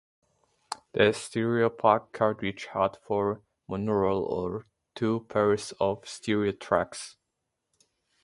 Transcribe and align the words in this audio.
The 0.93 1.13
Stereo-Pak 1.13 2.11
cartridge 2.11 2.65
had 2.73 2.97
four 3.03 3.43
monaural 3.69 4.25
or 4.27 4.65
two 4.95 5.27
pairs 5.29 5.75
of 5.79 6.07
stereo 6.07 6.53
tracks. 6.53 7.17